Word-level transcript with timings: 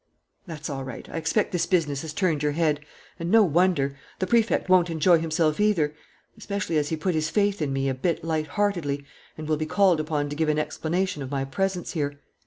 "That's 0.47 0.67
all 0.67 0.83
right. 0.83 1.07
I 1.11 1.17
expect 1.17 1.51
this 1.51 1.67
business 1.67 2.01
has 2.01 2.11
turned 2.11 2.41
your 2.41 2.53
head. 2.53 2.79
And 3.19 3.29
no 3.29 3.43
wonder.... 3.43 3.99
The 4.17 4.25
Prefect 4.25 4.67
won't 4.67 4.89
enjoy 4.89 5.19
himself, 5.19 5.59
either,... 5.59 5.93
especially 6.35 6.79
as 6.79 6.89
he 6.89 6.95
put 6.97 7.13
his 7.13 7.29
faith 7.29 7.61
in 7.61 7.71
me 7.71 7.87
a 7.87 7.93
bit 7.93 8.23
light 8.23 8.47
heartedly 8.47 9.05
and 9.37 9.47
will 9.47 9.57
be 9.57 9.67
called 9.67 9.99
upon 9.99 10.27
to 10.29 10.35
give 10.35 10.49
an 10.49 10.57
explanation 10.57 11.21
of 11.21 11.29
my 11.29 11.45
presence 11.45 11.91
here. 11.91 12.19